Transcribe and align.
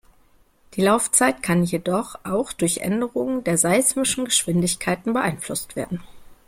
Die 0.73 0.81
Laufzeit 0.81 1.43
kann 1.43 1.63
jedoch 1.63 2.15
auch 2.25 2.53
durch 2.53 2.77
Änderungen 2.79 3.43
der 3.43 3.59
seismischen 3.59 4.25
Geschwindigkeiten 4.25 5.13
beeinflusst 5.13 5.75
werden. 5.75 6.01